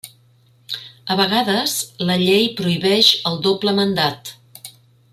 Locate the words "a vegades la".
1.15-2.17